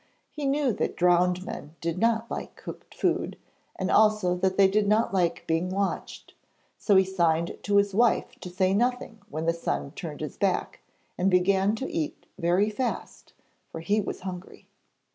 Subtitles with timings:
[0.31, 3.37] He knew that drowned men did not like cooked food,
[3.75, 6.33] and also that they did not like being watched.
[6.75, 10.79] So he signed to his wife to say nothing when the son turned his back,
[11.19, 13.33] and began to eat very fast,
[13.71, 14.67] for he was hungry.